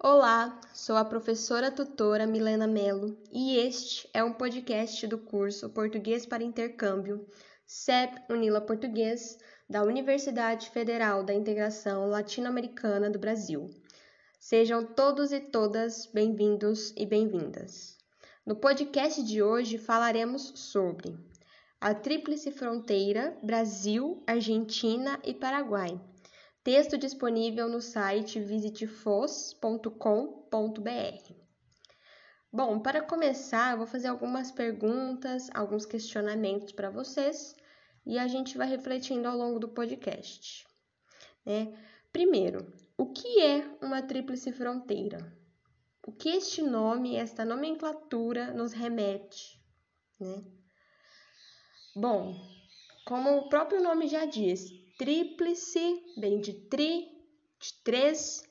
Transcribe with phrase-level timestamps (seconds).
[0.00, 6.24] Olá, sou a professora tutora Milena Melo e este é um podcast do curso Português
[6.24, 7.26] para Intercâmbio
[7.66, 9.36] CEP Unila Português
[9.68, 13.70] da Universidade Federal da Integração Latino-Americana do Brasil.
[14.38, 17.98] Sejam todos e todas bem-vindos e bem-vindas.
[18.46, 21.18] No podcast de hoje falaremos sobre
[21.80, 26.00] a Tríplice Fronteira Brasil, Argentina e Paraguai
[26.70, 31.32] Texto disponível no site visitefos.com.br.
[32.52, 37.56] Bom, para começar, eu vou fazer algumas perguntas, alguns questionamentos para vocês
[38.04, 40.66] e a gente vai refletindo ao longo do podcast.
[41.42, 41.74] Né?
[42.12, 45.34] Primeiro, o que é uma tríplice fronteira?
[46.06, 49.58] O que este nome, esta nomenclatura nos remete?
[50.20, 50.44] Né?
[51.96, 52.38] Bom,
[53.06, 57.08] como o próprio nome já diz, tríplice, vem de tri,
[57.60, 58.42] de três,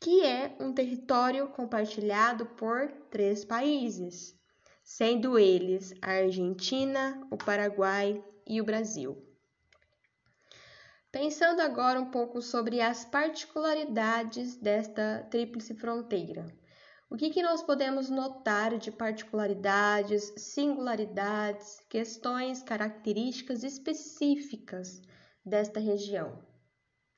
[0.00, 4.32] que é um território compartilhado por três países,
[4.84, 9.26] sendo eles a Argentina, o Paraguai e o Brasil.
[11.10, 16.46] Pensando agora um pouco sobre as particularidades desta tríplice fronteira.
[17.10, 25.02] O que, que nós podemos notar de particularidades, singularidades, questões, características específicas
[25.44, 26.42] desta região.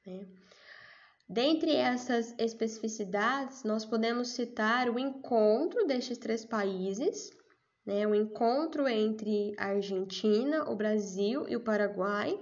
[0.06, 0.26] Né?
[1.28, 7.30] Dentre essas especificidades, nós podemos citar o encontro destes três países,
[7.86, 8.06] né?
[8.06, 12.38] o encontro entre a Argentina, o Brasil e o Paraguai,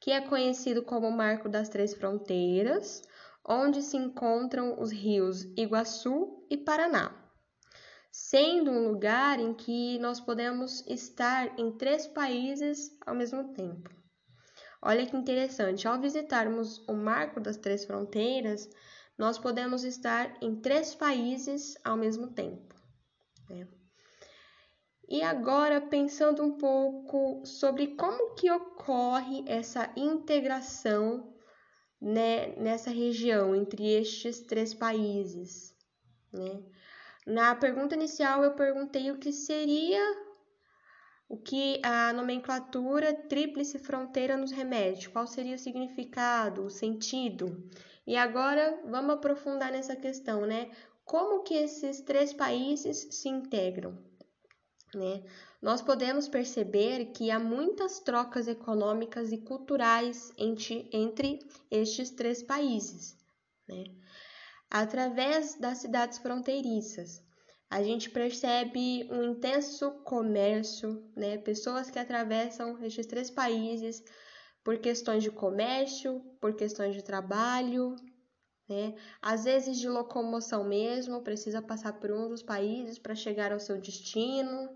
[0.00, 3.02] que é conhecido como o Marco das Três Fronteiras,
[3.46, 7.14] onde se encontram os rios Iguaçu e Paraná,
[8.10, 14.01] sendo um lugar em que nós podemos estar em três países ao mesmo tempo.
[14.84, 18.68] Olha que interessante, ao visitarmos o Marco das Três Fronteiras,
[19.16, 22.74] nós podemos estar em três países ao mesmo tempo.
[23.48, 23.68] Né?
[25.08, 31.32] E agora, pensando um pouco sobre como que ocorre essa integração
[32.00, 35.76] né, nessa região entre estes três países.
[36.32, 36.60] Né?
[37.24, 40.02] Na pergunta inicial, eu perguntei o que seria
[41.32, 47.66] o que a nomenclatura tríplice fronteira nos remete, qual seria o significado, o sentido.
[48.06, 50.70] E agora vamos aprofundar nessa questão, né?
[51.06, 53.96] Como que esses três países se integram?
[54.94, 55.24] Né?
[55.62, 61.38] Nós podemos perceber que há muitas trocas econômicas e culturais entre, entre
[61.70, 63.16] estes três países,
[63.66, 63.84] né?
[64.70, 67.22] através das cidades fronteiriças
[67.72, 71.38] a gente percebe um intenso comércio, né?
[71.38, 74.04] Pessoas que atravessam estes três países
[74.62, 77.96] por questões de comércio, por questões de trabalho,
[78.68, 78.94] né?
[79.22, 83.80] Às vezes de locomoção mesmo, precisa passar por um dos países para chegar ao seu
[83.80, 84.68] destino,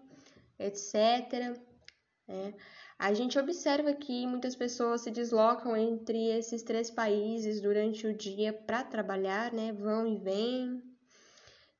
[0.59, 1.55] etc.
[2.27, 2.55] Né?
[2.99, 8.55] A gente observa que muitas pessoas se deslocam entre esses três países durante o dia
[8.55, 9.71] para trabalhar, né?
[9.71, 10.96] Vão e vêm.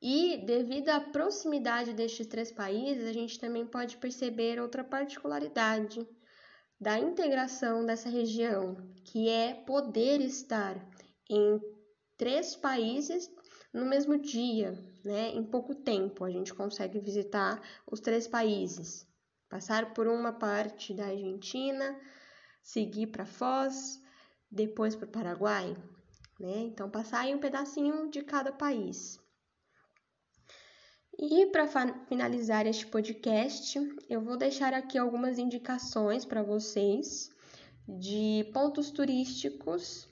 [0.09, 6.09] E devido à proximidade destes três países, a gente também pode perceber outra particularidade
[6.81, 10.77] da integração dessa região, que é poder estar
[11.29, 11.61] em
[12.17, 13.29] três países
[13.75, 15.31] no mesmo dia, né?
[15.31, 19.05] Em pouco tempo a gente consegue visitar os três países,
[19.49, 22.01] passar por uma parte da Argentina,
[22.63, 24.01] seguir para Foz,
[24.49, 25.77] depois para o Paraguai,
[26.39, 26.59] né?
[26.59, 29.19] Então passar em um pedacinho de cada país.
[31.19, 31.67] E para
[32.09, 37.31] finalizar este podcast, eu vou deixar aqui algumas indicações para vocês
[37.89, 40.07] de pontos turísticos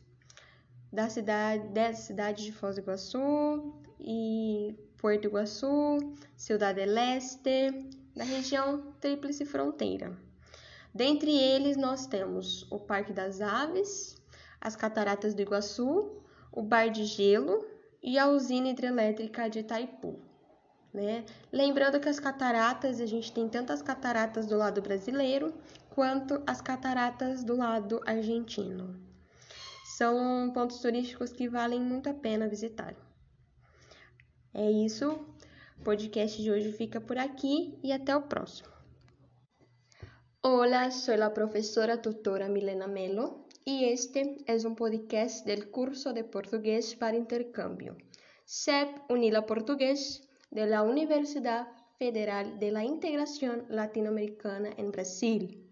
[0.91, 5.99] da cidade, dessa cidade de Foz do Iguaçu e Porto Iguaçu,
[6.35, 7.87] Cidade del Este,
[8.17, 10.17] da região Tríplice Fronteira.
[10.95, 14.17] Dentre eles, nós temos o Parque das Aves,
[14.59, 17.63] as Cataratas do Iguaçu, o Bar de Gelo
[18.03, 20.33] e a usina hidrelétrica de Itaipu
[20.95, 21.25] né?
[21.53, 25.53] Lembrando que as cataratas, a gente tem tantas cataratas do lado brasileiro
[25.91, 28.97] quanto as cataratas do lado argentino.
[29.99, 32.95] São pontos turísticos que valem muito a pena visitar.
[34.55, 35.11] É isso.
[35.81, 38.69] O podcast de hoje fica por aqui e até o próximo.
[40.43, 46.23] Hola, soy la profesora tutora Milena Melo y este es un podcast del curso de
[46.23, 47.97] portugués para intercambio.
[48.45, 51.69] SEP Unila Portugués de la Universidad
[51.99, 55.69] Federal de la Integración Latinoamericana en Brasil.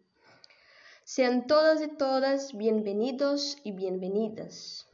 [1.04, 4.88] Sean todas y todas bienvenidos y bienvenidas.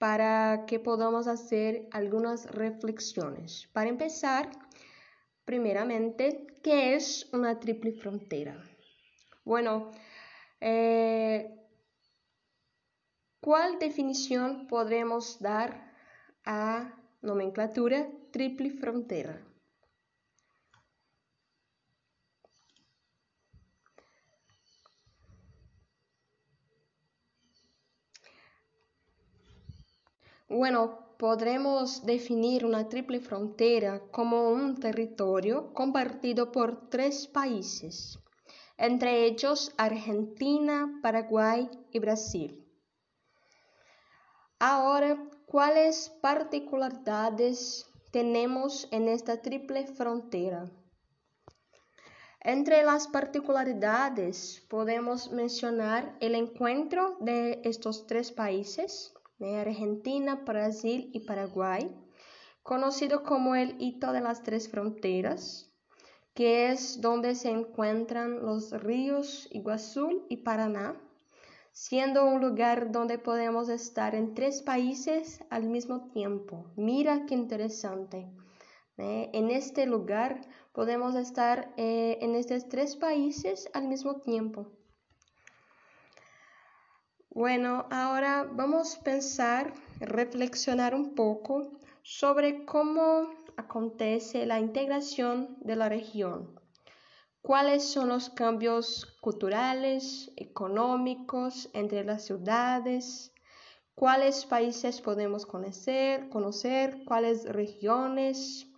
[0.00, 3.68] para que podamos hacer algunas reflexiones.
[3.74, 4.50] Para empezar,
[5.44, 8.56] primeramente, ¿qué es una triple frontera?
[9.44, 9.90] Bueno,
[10.58, 11.54] eh,
[13.42, 15.92] ¿cuál definición podremos dar
[16.46, 19.49] a nomenclatura triple frontera?
[30.50, 38.18] Bueno, podremos definir una triple frontera como un territorio compartido por tres países
[38.80, 42.66] entre ellos Argentina, Paraguay y Brasil.
[44.58, 50.70] Ahora, ¿cuáles particularidades tenemos en esta triple frontera?
[52.40, 61.90] Entre las particularidades podemos mencionar el encuentro de estos tres países, Argentina, Brasil y Paraguay,
[62.62, 65.72] conocido como el hito de las tres fronteras,
[66.34, 71.00] que es donde se encuentran los ríos Iguazú y Paraná,
[71.72, 76.70] siendo un lugar donde podemos estar en tres países al mismo tiempo.
[76.76, 78.30] Mira qué interesante.
[78.98, 79.30] ¿eh?
[79.32, 80.40] En este lugar
[80.72, 84.79] podemos estar eh, en estos tres países al mismo tiempo.
[87.40, 91.70] Bueno, ahora vamos a pensar, reflexionar un poco
[92.02, 96.60] sobre cómo acontece la integración de la región.
[97.40, 103.32] ¿Cuáles son los cambios culturales, económicos entre las ciudades?
[103.94, 106.28] ¿Cuáles países podemos conocer?
[106.28, 108.69] conocer ¿Cuáles regiones?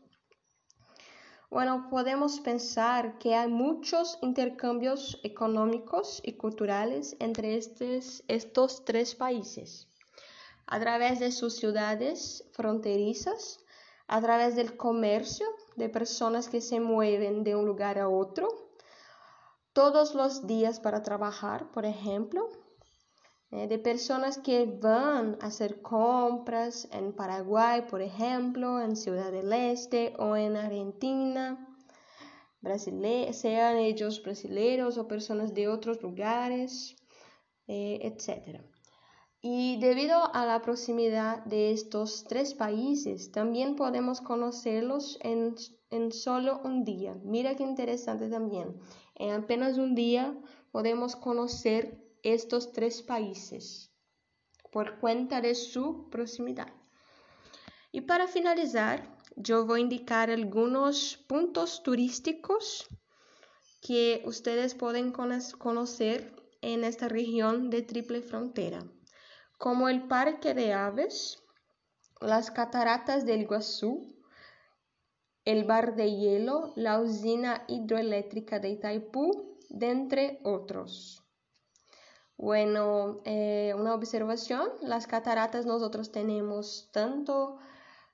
[1.53, 9.87] Bueno, podemos pensar que hay muchos intercambios económicos y culturales entre estos, estos tres países.
[10.67, 13.61] A través de sus ciudades fronterizas
[14.07, 15.47] a través del comercio
[15.77, 18.49] de personas que se mueven de un lugar a otro
[19.75, 22.49] todos los días para trabajar, por ejemplo,
[23.53, 29.53] eh, de personas que van a hacer compras en Paraguay, por ejemplo, en Ciudad del
[29.53, 31.69] Este o en Argentina,
[33.33, 36.97] sean ellos brasileños o personas de otros lugares,
[37.67, 38.63] eh, etc.
[39.43, 45.57] Y debido a la proximidad de estos tres países, también podemos conocerlos en,
[45.91, 47.17] en, solo un día.
[47.23, 48.77] Mira qué interesante también.
[49.15, 50.35] En apenas un día
[50.71, 53.91] podemos conocer estos tres países
[54.71, 56.73] por cuenta de su proximidad.
[57.91, 62.87] Y para finalizar, yo voy a indicar algunos puntos turísticos
[63.81, 68.83] que ustedes pueden conocer en esta región de triple frontera
[69.63, 71.41] como el Parque de Aves,
[72.21, 74.13] las Cataratas del Iguazú,
[75.45, 81.22] el Bar de Hielo, la usina hidroeléctrica de Itaipú, de entre otros.
[82.43, 87.61] Bueno, eh, una observación, las cataratas nosotros tenemos tanto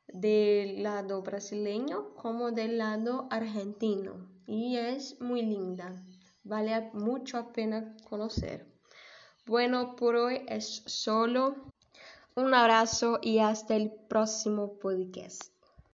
[0.07, 6.05] del lado brasileño como del lado argentino y es muy linda,
[6.45, 8.71] vale mucho la pena conocer.
[9.47, 11.73] Bueno, por hoy es solo.
[12.35, 15.58] Un abrazo y hasta el próximo podcast.